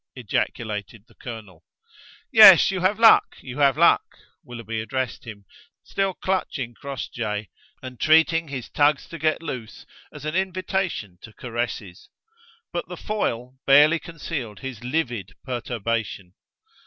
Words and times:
ejaculated 0.15 1.05
the 1.07 1.13
colonel. 1.13 1.63
"Yes, 2.31 2.71
you 2.71 2.79
have 2.79 2.97
luck, 2.99 3.35
you 3.39 3.59
have 3.59 3.77
luck," 3.77 4.17
Willoughby 4.43 4.81
addressed 4.81 5.25
him, 5.27 5.45
still 5.83 6.15
clutching 6.15 6.73
Crossjay 6.73 7.49
and 7.83 7.99
treating 7.99 8.47
his 8.47 8.67
tugs 8.67 9.07
to 9.09 9.19
get 9.19 9.43
loose 9.43 9.85
as 10.11 10.25
an 10.25 10.35
invitation 10.35 11.19
to 11.21 11.31
caresses. 11.33 12.09
But 12.73 12.87
the 12.87 12.97
foil 12.97 13.59
barely 13.67 13.99
concealed 13.99 14.61
his 14.61 14.83
livid 14.83 15.35
perturbation. 15.45 16.33